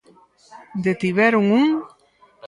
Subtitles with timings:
[0.83, 1.67] Detiveron un.